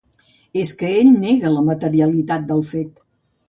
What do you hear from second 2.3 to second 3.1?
del fet.